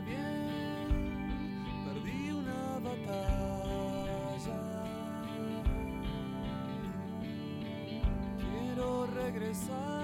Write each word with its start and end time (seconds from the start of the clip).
bien, 0.00 0.88
perdí 1.86 2.30
una 2.32 2.78
batalla. 2.82 4.58
Quiero 8.38 9.06
regresar. 9.06 9.98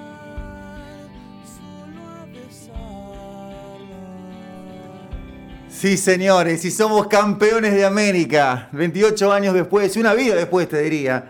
Sí, 5.84 5.98
señores, 5.98 6.64
y 6.64 6.70
somos 6.70 7.08
campeones 7.08 7.74
de 7.74 7.84
América. 7.84 8.70
28 8.72 9.30
años 9.30 9.52
después, 9.52 9.94
una 9.98 10.14
vida 10.14 10.34
después, 10.34 10.66
te 10.66 10.80
diría. 10.80 11.24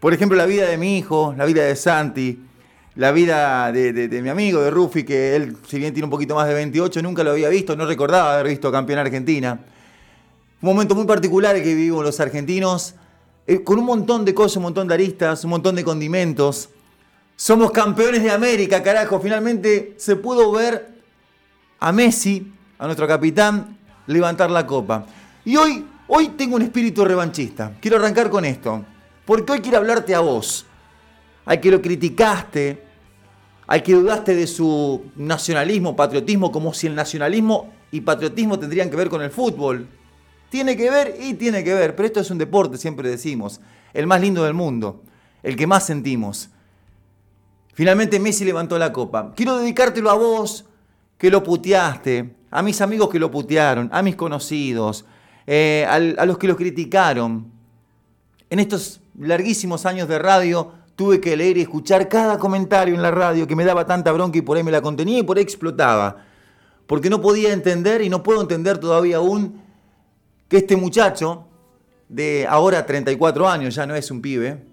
Por 0.00 0.14
ejemplo, 0.14 0.38
la 0.38 0.46
vida 0.46 0.66
de 0.66 0.78
mi 0.78 0.96
hijo, 0.96 1.34
la 1.36 1.44
vida 1.44 1.64
de 1.64 1.76
Santi, 1.76 2.42
la 2.98 3.12
vida 3.12 3.70
de, 3.70 4.20
mi 4.20 4.28
amigo, 4.28 4.60
de 4.60 4.72
Rufi, 4.72 5.04
que 5.04 5.36
él, 5.36 5.56
si 5.68 5.78
bien 5.78 5.94
tiene 5.94 6.06
un 6.06 6.10
poquito 6.10 6.34
más 6.34 6.48
de 6.48 6.54
28, 6.54 7.00
nunca 7.00 7.22
lo 7.22 7.30
había 7.30 7.48
visto, 7.48 7.76
no 7.76 7.86
recordaba 7.86 8.34
haber 8.34 8.48
visto 8.48 8.72
campeón 8.72 8.98
Argentina. 8.98 9.60
Un 10.60 10.68
momento 10.68 10.96
muy 10.96 11.06
particular 11.06 11.54
que 11.54 11.76
vivimos 11.76 12.04
los 12.04 12.18
argentinos, 12.18 12.96
eh, 13.46 13.62
con 13.62 13.78
un 13.78 13.84
montón 13.84 14.24
de 14.24 14.34
cosas, 14.34 14.56
un 14.56 14.64
montón 14.64 14.88
de 14.88 14.94
aristas, 14.94 15.44
un 15.44 15.50
montón 15.50 15.76
de 15.76 15.84
condimentos. 15.84 16.70
Somos 17.36 17.70
campeones 17.70 18.20
de 18.24 18.32
América, 18.32 18.82
carajo. 18.82 19.20
Finalmente 19.20 19.94
se 19.96 20.16
pudo 20.16 20.50
ver 20.50 20.88
a 21.78 21.92
Messi, 21.92 22.52
a 22.80 22.86
nuestro 22.86 23.06
capitán, 23.06 23.78
levantar 24.08 24.50
la 24.50 24.66
copa. 24.66 25.06
Y 25.44 25.54
hoy, 25.54 25.86
hoy 26.08 26.30
tengo 26.30 26.56
un 26.56 26.62
espíritu 26.62 27.04
revanchista. 27.04 27.74
Quiero 27.80 27.98
arrancar 27.98 28.28
con 28.28 28.44
esto. 28.44 28.84
Porque 29.24 29.52
hoy 29.52 29.60
quiero 29.60 29.78
hablarte 29.78 30.16
a 30.16 30.18
vos, 30.20 30.66
al 31.44 31.60
que 31.60 31.70
lo 31.70 31.80
criticaste, 31.80 32.87
al 33.68 33.82
que 33.82 33.92
dudaste 33.92 34.34
de 34.34 34.46
su 34.46 35.02
nacionalismo, 35.14 35.94
patriotismo, 35.94 36.50
como 36.50 36.72
si 36.72 36.86
el 36.86 36.94
nacionalismo 36.94 37.70
y 37.92 38.00
patriotismo 38.00 38.58
tendrían 38.58 38.88
que 38.88 38.96
ver 38.96 39.10
con 39.10 39.20
el 39.20 39.30
fútbol. 39.30 39.86
Tiene 40.48 40.74
que 40.74 40.90
ver 40.90 41.16
y 41.20 41.34
tiene 41.34 41.62
que 41.62 41.74
ver, 41.74 41.94
pero 41.94 42.06
esto 42.06 42.20
es 42.20 42.30
un 42.30 42.38
deporte, 42.38 42.78
siempre 42.78 43.10
decimos, 43.10 43.60
el 43.92 44.06
más 44.06 44.22
lindo 44.22 44.42
del 44.42 44.54
mundo, 44.54 45.02
el 45.42 45.54
que 45.54 45.66
más 45.66 45.84
sentimos. 45.84 46.48
Finalmente 47.74 48.18
Messi 48.18 48.46
levantó 48.46 48.78
la 48.78 48.90
copa. 48.90 49.34
Quiero 49.36 49.58
dedicártelo 49.58 50.10
a 50.10 50.14
vos, 50.14 50.64
que 51.18 51.30
lo 51.30 51.42
puteaste, 51.42 52.36
a 52.50 52.62
mis 52.62 52.80
amigos 52.80 53.10
que 53.10 53.18
lo 53.18 53.30
putearon, 53.30 53.90
a 53.92 54.00
mis 54.00 54.16
conocidos, 54.16 55.04
eh, 55.46 55.84
a 55.86 56.24
los 56.24 56.38
que 56.38 56.48
lo 56.48 56.56
criticaron. 56.56 57.52
En 58.48 58.60
estos 58.60 59.02
larguísimos 59.18 59.84
años 59.84 60.08
de 60.08 60.18
radio 60.18 60.72
tuve 60.98 61.20
que 61.20 61.36
leer 61.36 61.56
y 61.56 61.60
escuchar 61.60 62.08
cada 62.08 62.40
comentario 62.40 62.92
en 62.92 63.02
la 63.02 63.12
radio 63.12 63.46
que 63.46 63.54
me 63.54 63.64
daba 63.64 63.86
tanta 63.86 64.10
bronca 64.10 64.36
y 64.36 64.42
por 64.42 64.56
ahí 64.56 64.64
me 64.64 64.72
la 64.72 64.82
contenía 64.82 65.20
y 65.20 65.22
por 65.22 65.36
ahí 65.36 65.44
explotaba. 65.44 66.24
Porque 66.88 67.08
no 67.08 67.20
podía 67.20 67.52
entender 67.52 68.02
y 68.02 68.08
no 68.08 68.24
puedo 68.24 68.40
entender 68.40 68.78
todavía 68.78 69.18
aún 69.18 69.62
que 70.48 70.56
este 70.56 70.74
muchacho 70.74 71.46
de 72.08 72.48
ahora 72.48 72.84
34 72.84 73.48
años, 73.48 73.76
ya 73.76 73.86
no 73.86 73.94
es 73.94 74.10
un 74.10 74.20
pibe, 74.20 74.66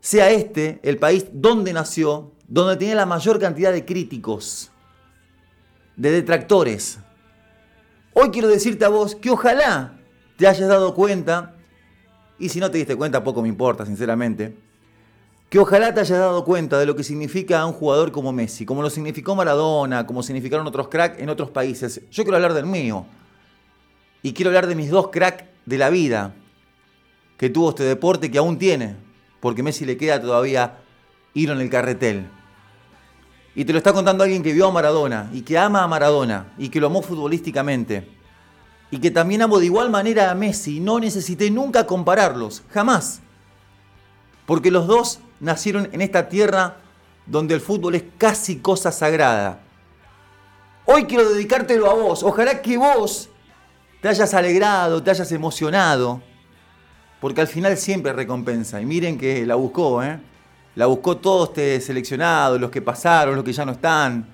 sea 0.00 0.30
este 0.30 0.80
el 0.84 0.96
país 0.96 1.26
donde 1.34 1.74
nació, 1.74 2.32
donde 2.48 2.78
tenía 2.78 2.94
la 2.94 3.04
mayor 3.04 3.38
cantidad 3.38 3.74
de 3.74 3.84
críticos, 3.84 4.70
de 5.96 6.12
detractores. 6.12 6.98
Hoy 8.14 8.30
quiero 8.30 8.48
decirte 8.48 8.86
a 8.86 8.88
vos 8.88 9.16
que 9.16 9.28
ojalá 9.28 10.00
te 10.38 10.48
hayas 10.48 10.66
dado 10.66 10.94
cuenta, 10.94 11.56
y 12.40 12.48
si 12.48 12.58
no 12.58 12.70
te 12.70 12.78
diste 12.78 12.96
cuenta 12.96 13.22
poco 13.22 13.42
me 13.42 13.48
importa, 13.48 13.86
sinceramente, 13.86 14.56
que 15.48 15.58
ojalá 15.58 15.94
te 15.94 16.00
hayas 16.00 16.18
dado 16.18 16.44
cuenta 16.44 16.78
de 16.78 16.86
lo 16.86 16.96
que 16.96 17.04
significa 17.04 17.64
un 17.66 17.72
jugador 17.72 18.10
como 18.10 18.32
Messi, 18.32 18.64
como 18.64 18.82
lo 18.82 18.90
significó 18.90 19.36
Maradona, 19.36 20.06
como 20.06 20.22
significaron 20.22 20.66
otros 20.66 20.88
cracks 20.88 21.20
en 21.20 21.28
otros 21.28 21.50
países. 21.50 22.00
Yo 22.10 22.24
quiero 22.24 22.36
hablar 22.36 22.54
del 22.54 22.66
mío, 22.66 23.04
y 24.22 24.32
quiero 24.32 24.50
hablar 24.50 24.66
de 24.66 24.74
mis 24.74 24.90
dos 24.90 25.08
cracks 25.08 25.44
de 25.66 25.78
la 25.78 25.90
vida 25.90 26.34
que 27.36 27.50
tuvo 27.50 27.70
este 27.70 27.84
deporte 27.84 28.30
que 28.30 28.38
aún 28.38 28.58
tiene, 28.58 28.96
porque 29.40 29.62
Messi 29.62 29.84
le 29.84 29.96
queda 29.96 30.20
todavía 30.20 30.78
ir 31.34 31.50
en 31.50 31.60
el 31.60 31.70
carretel. 31.70 32.26
Y 33.54 33.64
te 33.64 33.72
lo 33.72 33.78
está 33.78 33.92
contando 33.92 34.22
alguien 34.22 34.42
que 34.42 34.52
vio 34.52 34.68
a 34.68 34.72
Maradona 34.72 35.30
y 35.32 35.42
que 35.42 35.58
ama 35.58 35.82
a 35.82 35.88
Maradona 35.88 36.52
y 36.58 36.68
que 36.68 36.80
lo 36.80 36.86
amó 36.86 37.02
futbolísticamente. 37.02 38.19
Y 38.90 38.98
que 38.98 39.10
también 39.10 39.42
amo 39.42 39.58
de 39.58 39.66
igual 39.66 39.90
manera 39.90 40.30
a 40.30 40.34
Messi. 40.34 40.80
No 40.80 40.98
necesité 40.98 41.50
nunca 41.50 41.86
compararlos, 41.86 42.62
jamás. 42.70 43.20
Porque 44.46 44.70
los 44.70 44.86
dos 44.86 45.20
nacieron 45.38 45.88
en 45.92 46.00
esta 46.00 46.28
tierra 46.28 46.78
donde 47.26 47.54
el 47.54 47.60
fútbol 47.60 47.94
es 47.94 48.04
casi 48.18 48.56
cosa 48.56 48.90
sagrada. 48.90 49.60
Hoy 50.84 51.04
quiero 51.04 51.28
dedicártelo 51.28 51.88
a 51.88 51.94
vos. 51.94 52.22
Ojalá 52.24 52.60
que 52.60 52.76
vos 52.76 53.28
te 54.00 54.08
hayas 54.08 54.34
alegrado, 54.34 55.02
te 55.02 55.10
hayas 55.10 55.30
emocionado. 55.30 56.20
Porque 57.20 57.42
al 57.42 57.46
final 57.46 57.76
siempre 57.76 58.12
recompensa. 58.12 58.80
Y 58.80 58.86
miren 58.86 59.18
que 59.18 59.46
la 59.46 59.54
buscó, 59.54 60.02
¿eh? 60.02 60.18
La 60.74 60.86
buscó 60.86 61.18
todo 61.18 61.44
este 61.44 61.80
seleccionado, 61.80 62.58
los 62.58 62.70
que 62.70 62.80
pasaron, 62.80 63.36
los 63.36 63.44
que 63.44 63.52
ya 63.52 63.64
no 63.64 63.72
están, 63.72 64.26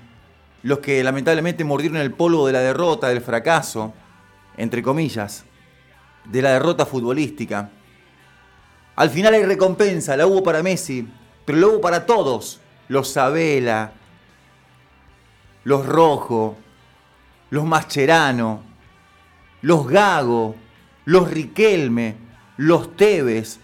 los 0.63 0.79
que 0.79 1.03
lamentablemente 1.03 1.65
mordieron 1.65 1.99
el 1.99 2.13
polvo 2.13 2.47
de 2.47 2.53
la 2.53 2.61
derrota, 2.61 3.09
del 3.09 3.21
fracaso, 3.21 3.93
entre 4.57 4.83
comillas, 4.83 5.45
de 6.25 6.43
la 6.43 6.53
derrota 6.53 6.87
futbolística. 6.87 7.71
Al 8.97 9.11
final 9.11 9.35
hay 9.35 9.45
recompensa, 9.45 10.17
la 10.17 10.27
hubo 10.27 10.43
para 10.43 10.63
Messi, 10.63 11.07
pero 11.45 11.59
la 11.59 11.67
hubo 11.67 11.81
para 11.81 12.07
todos. 12.07 12.61
Los 12.89 13.09
Sabela, 13.09 13.93
los 15.65 15.85
Rojo, 15.85 16.57
los 17.51 17.65
Mascherano, 17.65 18.63
los 19.63 19.87
Gago, 19.89 20.55
los 21.05 21.31
Riquelme, 21.31 22.17
los 22.57 22.97
Tevez, 22.97 23.59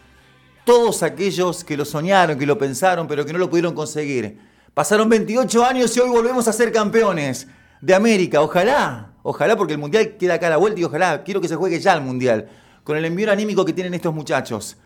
todos 0.65 1.03
aquellos 1.03 1.65
que 1.65 1.77
lo 1.77 1.85
soñaron, 1.85 2.39
que 2.39 2.47
lo 2.47 2.59
pensaron, 2.59 3.07
pero 3.07 3.25
que 3.25 3.33
no 3.33 3.39
lo 3.39 3.49
pudieron 3.49 3.75
conseguir. 3.75 4.39
Pasaron 4.75 5.09
28 5.09 5.65
años 5.65 5.97
y 5.97 6.01
hoy 6.01 6.11
volvemos 6.11 6.49
a 6.49 6.53
ser 6.53 6.73
campeones 6.73 7.47
de 7.81 7.95
América. 7.95 8.41
Ojalá, 8.41 9.12
ojalá, 9.23 9.57
porque 9.57 9.75
el 9.75 9.79
Mundial 9.79 10.17
queda 10.17 10.35
acá 10.35 10.49
a 10.49 10.51
la 10.51 10.57
vuelta 10.57 10.81
y 10.81 10.85
ojalá, 10.85 11.23
quiero 11.25 11.41
que 11.41 11.49
se 11.49 11.57
juegue 11.57 11.81
ya 11.81 11.95
el 11.95 12.03
Mundial. 12.03 12.49
Con 12.85 12.97
el 12.97 13.05
envío 13.05 13.31
anímico 13.31 13.65
que 13.65 13.73
tienen 13.73 13.95
estos 13.95 14.15
muchachos, 14.15 14.77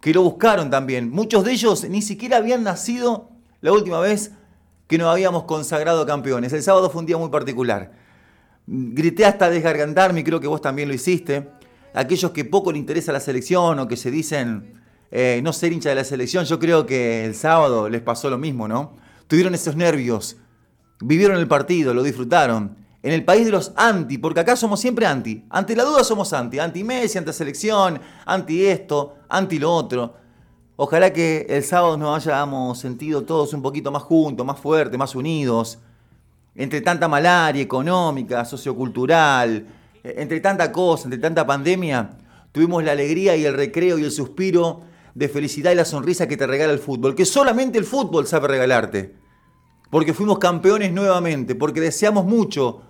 que 0.00 0.12
lo 0.12 0.22
buscaron 0.22 0.70
también. 0.70 1.10
Muchos 1.10 1.44
de 1.44 1.52
ellos 1.52 1.88
ni 1.88 2.02
siquiera 2.02 2.38
habían 2.38 2.62
nacido 2.62 3.30
la 3.60 3.72
última 3.72 4.00
vez 4.00 4.32
que 4.86 4.98
nos 4.98 5.08
habíamos 5.08 5.44
consagrado 5.44 6.04
campeones. 6.04 6.52
El 6.52 6.62
sábado 6.62 6.90
fue 6.90 7.00
un 7.00 7.06
día 7.06 7.16
muy 7.16 7.30
particular. 7.30 7.92
Grité 8.66 9.24
hasta 9.24 9.48
desgargantarme 9.48 10.20
y 10.20 10.24
creo 10.24 10.40
que 10.40 10.46
vos 10.46 10.60
también 10.60 10.88
lo 10.88 10.94
hiciste. 10.94 11.48
Aquellos 11.94 12.30
que 12.32 12.44
poco 12.44 12.72
le 12.72 12.78
interesa 12.78 13.12
la 13.12 13.20
selección 13.20 13.78
o 13.78 13.88
que 13.88 13.96
se 13.96 14.10
dicen 14.10 14.82
eh, 15.10 15.40
no 15.44 15.52
ser 15.52 15.72
hincha 15.72 15.90
de 15.90 15.94
la 15.94 16.04
selección, 16.04 16.44
yo 16.46 16.58
creo 16.58 16.86
que 16.86 17.24
el 17.24 17.34
sábado 17.34 17.88
les 17.88 18.00
pasó 18.00 18.30
lo 18.30 18.38
mismo, 18.38 18.66
¿no? 18.66 18.96
Tuvieron 19.26 19.54
esos 19.54 19.76
nervios, 19.76 20.36
vivieron 21.00 21.36
el 21.36 21.46
partido, 21.46 21.92
lo 21.92 22.02
disfrutaron. 22.02 22.76
En 23.02 23.12
el 23.12 23.24
país 23.24 23.44
de 23.44 23.50
los 23.50 23.72
anti, 23.74 24.16
porque 24.18 24.40
acá 24.40 24.54
somos 24.54 24.78
siempre 24.80 25.06
anti. 25.06 25.44
Ante 25.50 25.74
la 25.74 25.82
duda 25.82 26.04
somos 26.04 26.32
anti. 26.32 26.60
Anti 26.60 26.84
Messi, 26.84 27.18
anti 27.18 27.32
selección, 27.32 28.00
anti 28.24 28.64
esto, 28.64 29.16
anti 29.28 29.58
lo 29.58 29.74
otro. 29.74 30.14
Ojalá 30.76 31.12
que 31.12 31.46
el 31.48 31.64
sábado 31.64 31.96
nos 31.96 32.26
hayamos 32.26 32.78
sentido 32.78 33.22
todos 33.22 33.52
un 33.54 33.62
poquito 33.62 33.90
más 33.90 34.04
juntos, 34.04 34.46
más 34.46 34.58
fuertes, 34.58 34.96
más 34.98 35.16
unidos. 35.16 35.78
Entre 36.54 36.80
tanta 36.80 37.08
malaria 37.08 37.62
económica, 37.62 38.44
sociocultural, 38.44 39.66
eh, 40.04 40.14
entre 40.18 40.40
tanta 40.40 40.70
cosa, 40.70 41.04
entre 41.04 41.18
tanta 41.18 41.46
pandemia, 41.46 42.10
tuvimos 42.52 42.84
la 42.84 42.92
alegría 42.92 43.34
y 43.36 43.44
el 43.44 43.54
recreo 43.54 43.98
y 43.98 44.04
el 44.04 44.12
suspiro 44.12 44.82
de 45.14 45.28
felicidad 45.28 45.72
y 45.72 45.74
la 45.74 45.84
sonrisa 45.84 46.28
que 46.28 46.36
te 46.36 46.46
regala 46.46 46.72
el 46.72 46.78
fútbol, 46.78 47.14
que 47.14 47.24
solamente 47.24 47.78
el 47.78 47.84
fútbol 47.84 48.26
sabe 48.26 48.48
regalarte. 48.48 49.14
Porque 49.90 50.14
fuimos 50.14 50.38
campeones 50.38 50.92
nuevamente, 50.92 51.54
porque 51.54 51.80
deseamos 51.80 52.24
mucho 52.24 52.82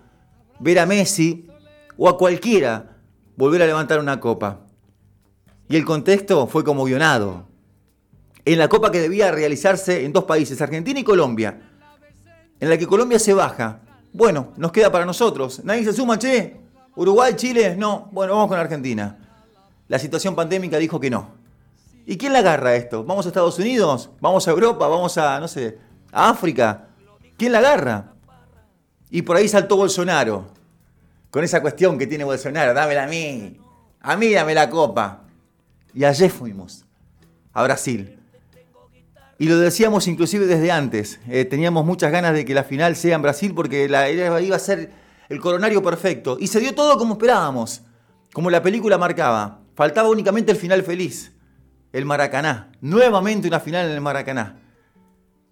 ver 0.62 0.78
a 0.78 0.86
Messi 0.86 1.46
o 1.96 2.08
a 2.08 2.16
cualquiera 2.16 2.96
volver 3.36 3.62
a 3.62 3.66
levantar 3.66 3.98
una 3.98 4.20
copa. 4.20 4.60
Y 5.68 5.76
el 5.76 5.84
contexto 5.84 6.46
fue 6.46 6.64
como 6.64 6.84
guionado. 6.84 7.48
En 8.44 8.58
la 8.58 8.68
copa 8.68 8.90
que 8.90 9.00
debía 9.00 9.30
realizarse 9.30 10.04
en 10.04 10.12
dos 10.12 10.24
países, 10.24 10.60
Argentina 10.60 10.98
y 10.98 11.04
Colombia, 11.04 11.70
en 12.60 12.68
la 12.68 12.78
que 12.78 12.86
Colombia 12.86 13.18
se 13.18 13.34
baja. 13.34 13.80
Bueno, 14.12 14.52
nos 14.56 14.72
queda 14.72 14.90
para 14.90 15.06
nosotros. 15.06 15.62
Nadie 15.64 15.84
se 15.84 15.92
suma, 15.92 16.18
che. 16.18 16.60
Uruguay, 16.94 17.34
Chile, 17.34 17.76
no. 17.76 18.08
Bueno, 18.12 18.34
vamos 18.34 18.48
con 18.48 18.58
Argentina. 18.58 19.18
La 19.88 19.98
situación 19.98 20.34
pandémica 20.34 20.78
dijo 20.78 21.00
que 21.00 21.10
no. 21.10 21.30
¿Y 22.04 22.16
quién 22.16 22.32
la 22.32 22.40
agarra 22.40 22.74
esto? 22.74 23.04
¿Vamos 23.04 23.26
a 23.26 23.28
Estados 23.28 23.58
Unidos? 23.58 24.10
¿Vamos 24.20 24.46
a 24.46 24.50
Europa? 24.50 24.88
¿Vamos 24.88 25.16
a, 25.18 25.38
no 25.40 25.48
sé, 25.48 25.78
a 26.10 26.30
África? 26.30 26.88
¿Quién 27.36 27.52
la 27.52 27.58
agarra? 27.58 28.11
Y 29.14 29.20
por 29.20 29.36
ahí 29.36 29.46
saltó 29.46 29.76
Bolsonaro. 29.76 30.46
Con 31.30 31.44
esa 31.44 31.60
cuestión 31.60 31.98
que 31.98 32.06
tiene 32.06 32.24
Bolsonaro, 32.24 32.72
dámela 32.72 33.04
a 33.04 33.06
mí. 33.06 33.58
A 34.00 34.16
mí 34.16 34.32
dame 34.32 34.54
la 34.54 34.70
copa. 34.70 35.24
Y 35.92 36.04
ayer 36.04 36.30
fuimos 36.30 36.86
a 37.52 37.62
Brasil. 37.62 38.18
Y 39.38 39.48
lo 39.48 39.58
decíamos 39.58 40.08
inclusive 40.08 40.46
desde 40.46 40.72
antes. 40.72 41.20
Eh, 41.28 41.44
teníamos 41.44 41.84
muchas 41.84 42.10
ganas 42.10 42.32
de 42.32 42.46
que 42.46 42.54
la 42.54 42.64
final 42.64 42.96
sea 42.96 43.16
en 43.16 43.20
Brasil 43.20 43.52
porque 43.54 43.84
iba 43.84 44.56
a 44.56 44.58
ser 44.58 44.90
el 45.28 45.40
coronario 45.40 45.82
perfecto. 45.82 46.38
Y 46.40 46.46
se 46.46 46.60
dio 46.60 46.74
todo 46.74 46.96
como 46.96 47.14
esperábamos, 47.14 47.82
como 48.32 48.48
la 48.48 48.62
película 48.62 48.96
marcaba. 48.96 49.60
Faltaba 49.74 50.08
únicamente 50.08 50.52
el 50.52 50.58
final 50.58 50.82
feliz, 50.84 51.32
el 51.92 52.06
Maracaná. 52.06 52.72
Nuevamente 52.80 53.46
una 53.46 53.60
final 53.60 53.88
en 53.88 53.92
el 53.92 54.00
Maracaná. 54.00 54.58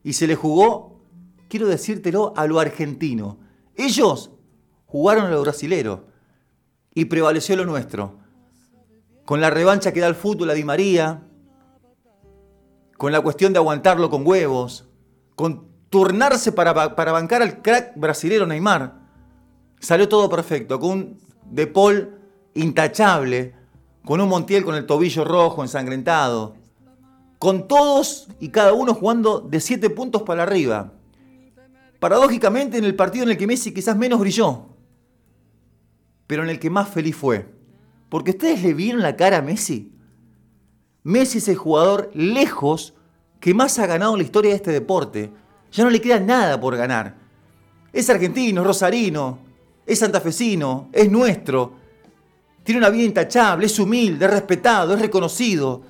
Y 0.02 0.14
se 0.14 0.26
le 0.26 0.34
jugó, 0.34 0.98
quiero 1.48 1.66
decírtelo, 1.66 2.32
a 2.38 2.46
lo 2.46 2.58
argentino. 2.58 3.50
Ellos 3.76 4.31
jugaron 4.87 5.26
a 5.26 5.31
lo 5.31 5.43
brasilero 5.43 6.06
y 6.94 7.06
prevaleció 7.06 7.56
lo 7.56 7.64
nuestro. 7.64 8.19
Con 9.25 9.40
la 9.40 9.50
revancha 9.50 9.93
que 9.93 10.00
da 10.00 10.08
el 10.08 10.14
fútbol 10.14 10.50
a 10.50 10.55
Di 10.55 10.64
María, 10.64 11.22
con 12.96 13.12
la 13.12 13.20
cuestión 13.20 13.52
de 13.52 13.58
aguantarlo 13.58 14.11
con 14.11 14.26
huevos, 14.26 14.87
con 15.34 15.69
turnarse 15.88 16.52
para, 16.52 16.94
para 16.94 17.12
bancar 17.12 17.43
al 17.43 17.62
crack 17.62 17.93
brasilero 17.96 18.46
Neymar. 18.46 19.00
Salió 19.81 20.08
todo 20.08 20.28
perfecto, 20.28 20.78
con 20.78 20.90
un 20.90 21.20
De 21.44 21.67
Paul 21.67 22.19
intachable, 22.55 23.55
con 24.05 24.20
un 24.20 24.28
Montiel 24.28 24.64
con 24.64 24.75
el 24.75 24.87
tobillo 24.87 25.25
rojo 25.25 25.62
ensangrentado, 25.62 26.55
con 27.38 27.69
todos 27.69 28.28
y 28.38 28.50
cada 28.50 28.72
uno 28.72 28.94
jugando 28.94 29.40
de 29.40 29.61
7 29.61 29.90
puntos 29.90 30.22
para 30.22 30.43
arriba. 30.43 30.93
Paradójicamente 32.00 32.79
en 32.79 32.85
el 32.85 32.97
partido 32.97 33.25
en 33.25 33.31
el 33.31 33.37
que 33.37 33.47
Messi 33.47 33.73
quizás 33.73 33.94
menos 33.94 34.19
brilló, 34.19 34.67
pero 36.26 36.43
en 36.43 36.49
el 36.49 36.58
que 36.58 36.70
más 36.70 36.88
feliz 36.88 37.14
fue. 37.14 37.47
Porque 38.08 38.31
ustedes 38.31 38.62
le 38.62 38.73
vieron 38.73 39.02
la 39.02 39.17
cara 39.17 39.37
a 39.37 39.43
Messi. 39.43 39.93
Messi 41.02 41.38
es 41.38 41.49
el 41.49 41.56
jugador 41.56 42.11
lejos 42.14 42.94
que 43.38 43.52
más 43.52 43.79
ha 43.79 43.87
ganado 43.87 44.12
en 44.12 44.19
la 44.19 44.25
historia 44.25 44.50
de 44.50 44.56
este 44.56 44.73
deporte. 44.73 45.31
Ya 45.73 45.85
no 45.85 45.91
le 45.91 46.00
queda 46.00 46.19
nada 46.19 46.58
por 46.58 46.75
ganar. 46.75 47.17
Es 47.93 48.08
argentino, 48.08 48.62
es 48.62 48.67
rosarino, 48.67 49.38
es 49.85 49.99
santafesino, 49.99 50.88
es 50.93 51.11
nuestro. 51.11 51.75
Tiene 52.64 52.79
una 52.79 52.91
vida 52.91 53.05
intachable, 53.05 53.67
es 53.67 53.79
humilde, 53.79 54.25
es 54.25 54.31
respetado, 54.31 54.94
es 54.94 55.00
reconocido. 55.00 55.82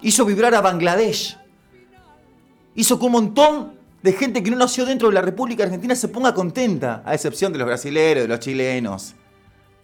Hizo 0.00 0.24
vibrar 0.24 0.54
a 0.56 0.60
Bangladesh. 0.60 1.38
Hizo 2.74 2.98
que 2.98 3.06
un 3.06 3.12
montón 3.12 3.81
de 4.02 4.12
gente 4.12 4.42
que 4.42 4.50
no 4.50 4.56
nació 4.56 4.84
dentro 4.84 5.08
de 5.08 5.14
la 5.14 5.22
República 5.22 5.64
Argentina 5.64 5.94
se 5.94 6.08
ponga 6.08 6.34
contenta, 6.34 7.02
a 7.04 7.14
excepción 7.14 7.52
de 7.52 7.58
los 7.58 7.66
brasileños, 7.66 8.22
de 8.22 8.28
los 8.28 8.40
chilenos, 8.40 9.14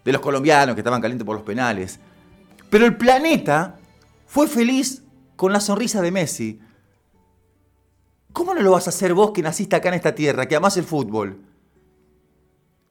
de 0.05 0.12
los 0.12 0.20
colombianos 0.20 0.75
que 0.75 0.81
estaban 0.81 1.00
calientes 1.00 1.25
por 1.25 1.37
los 1.37 1.44
penales. 1.44 2.00
Pero 2.69 2.85
el 2.85 2.97
planeta 2.97 3.79
fue 4.26 4.49
feliz 4.49 5.03
con 5.37 5.53
la 5.53 5.61
sonrisa 5.61 6.03
de 6.03 6.11
Messi. 6.11 6.61
¿Cómo 8.32 8.55
no 8.55 8.61
lo 8.61 8.73
vas 8.73 8.87
a 8.87 8.91
hacer 8.91 9.15
vos 9.15 9.31
que 9.31 9.43
naciste 9.43 9.76
acá 9.76 9.88
en 9.88 9.94
esta 9.94 10.15
tierra, 10.15 10.47
que 10.47 10.56
amás 10.56 10.76
el 10.76 10.85
fútbol? 10.85 11.41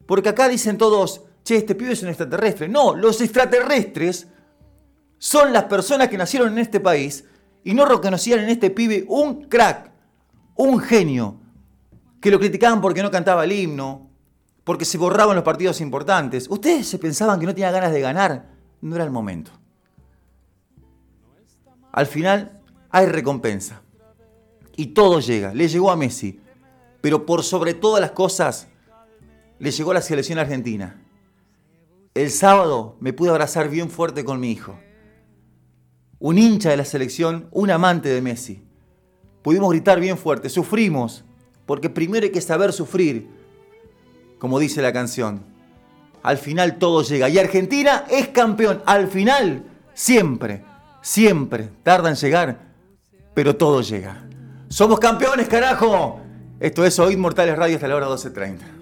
Porque 0.05 0.29
acá 0.29 0.47
dicen 0.47 0.77
todos, 0.77 1.23
che, 1.43 1.57
este 1.57 1.75
pibe 1.75 1.91
es 1.91 2.03
un 2.03 2.09
extraterrestre. 2.09 2.69
No, 2.69 2.95
los 2.95 3.19
extraterrestres 3.19 4.27
son 5.17 5.51
las 5.51 5.65
personas 5.65 6.07
que 6.07 6.17
nacieron 6.17 6.53
en 6.53 6.59
este 6.59 6.79
país 6.79 7.25
y 7.63 7.73
no 7.73 7.85
reconocían 7.85 8.39
en 8.39 8.49
este 8.49 8.69
pibe 8.69 9.05
un 9.09 9.43
crack, 9.43 9.91
un 10.57 10.79
genio, 10.79 11.39
que 12.19 12.31
lo 12.31 12.39
criticaban 12.39 12.81
porque 12.81 13.01
no 13.01 13.11
cantaba 13.11 13.45
el 13.45 13.51
himno, 13.51 14.09
porque 14.63 14.85
se 14.85 14.97
borraban 14.97 15.35
los 15.35 15.45
partidos 15.45 15.79
importantes. 15.79 16.47
Ustedes 16.49 16.87
se 16.87 16.99
pensaban 16.99 17.39
que 17.39 17.45
no 17.45 17.53
tenía 17.53 17.71
ganas 17.71 17.93
de 17.93 18.01
ganar, 18.01 18.49
no 18.81 18.95
era 18.95 19.05
el 19.05 19.11
momento. 19.11 19.51
Al 21.93 22.05
final 22.05 22.61
hay 22.89 23.05
recompensa. 23.05 23.81
Y 24.75 24.87
todo 24.87 25.19
llega. 25.19 25.53
Le 25.53 25.67
llegó 25.67 25.89
a 25.89 25.95
Messi. 25.95 26.39
Pero 27.01 27.25
por 27.25 27.43
sobre 27.43 27.73
todas 27.73 28.01
las 28.01 28.11
cosas, 28.11 28.67
le 29.57 29.71
llegó 29.71 29.91
a 29.91 29.95
la 29.95 30.01
selección 30.01 30.37
argentina. 30.37 31.01
El 32.13 32.29
sábado 32.29 32.97
me 32.99 33.13
pude 33.13 33.29
abrazar 33.29 33.69
bien 33.69 33.89
fuerte 33.89 34.25
con 34.25 34.39
mi 34.39 34.51
hijo. 34.51 34.77
Un 36.19 36.37
hincha 36.37 36.69
de 36.69 36.77
la 36.77 36.85
selección, 36.85 37.47
un 37.51 37.71
amante 37.71 38.09
de 38.09 38.21
Messi. 38.21 38.66
Pudimos 39.47 39.69
gritar 39.69 39.97
bien 40.01 40.17
fuerte, 40.17 40.49
sufrimos, 40.49 41.23
porque 41.65 41.89
primero 41.89 42.25
hay 42.25 42.33
que 42.33 42.41
saber 42.41 42.73
sufrir, 42.73 43.29
como 44.39 44.59
dice 44.59 44.81
la 44.81 44.91
canción. 44.91 45.41
Al 46.21 46.37
final 46.37 46.77
todo 46.77 47.01
llega. 47.01 47.29
Y 47.29 47.37
Argentina 47.37 48.03
es 48.09 48.27
campeón. 48.27 48.83
Al 48.85 49.07
final, 49.07 49.63
siempre 49.93 50.65
siempre 51.01 51.69
tarda 51.81 52.09
en 52.09 52.15
llegar, 52.17 52.59
pero 53.33 53.55
todo 53.55 53.79
llega. 53.79 54.27
Somos 54.67 54.99
campeones, 54.99 55.47
carajo. 55.47 56.19
Esto 56.59 56.83
es 56.83 56.99
Oíd 56.99 57.17
Mortales 57.17 57.57
Radio 57.57 57.75
hasta 57.75 57.87
la 57.87 57.95
hora 57.95 58.07
12.30. 58.09 58.76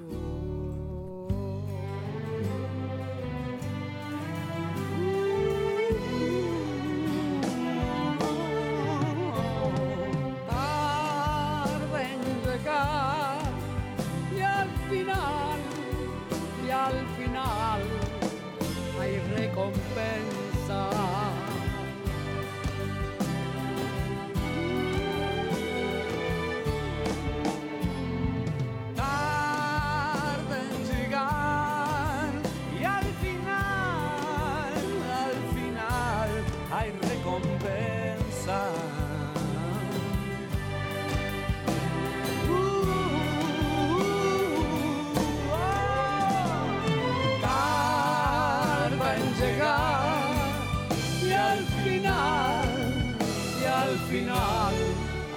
final 54.20 54.74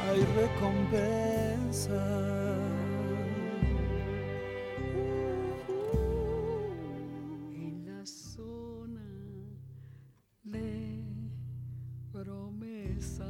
hay 0.09 0.21
recompensa. 0.37 2.05
En 7.53 7.85
la 7.87 8.07
zona 8.07 9.03
de 10.45 11.03
promesa. 12.13 13.25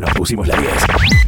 Nos 0.00 0.10
pusimos 0.14 0.46
la 0.48 0.56
10. 0.56 0.72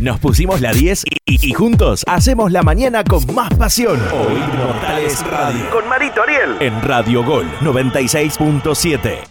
Nos 0.01 0.19
pusimos 0.21 0.61
la 0.61 0.73
10 0.73 1.05
y, 1.05 1.35
y- 1.35 1.51
y 1.51 1.53
juntos 1.55 2.03
hacemos 2.07 2.51
la 2.53 2.63
mañana 2.63 3.05
con 3.05 3.23
más 3.35 3.51
pasión. 3.55 4.01
Hoy 4.13 4.41
Mortales 4.57 5.25
Radio. 5.29 5.71
Con 5.71 5.89
Marito 5.89 6.23
Ariel. 6.23 6.57
En 6.61 6.81
Radio 6.83 7.25
Gol 7.25 7.47
96.7. 7.61 9.29